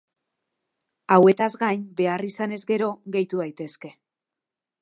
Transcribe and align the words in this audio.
Hauetaz 1.15 1.49
gain, 1.65 1.83
behar 2.01 2.25
izanez 2.31 2.61
gero, 2.73 2.91
gehitu 3.17 3.45
daitezke. 3.45 3.97